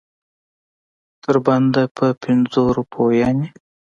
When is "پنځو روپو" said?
2.23-3.01